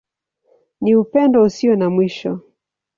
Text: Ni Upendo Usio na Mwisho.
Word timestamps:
Ni 0.81 0.91
Upendo 1.01 1.37
Usio 1.47 1.75
na 1.75 1.87
Mwisho. 1.93 2.31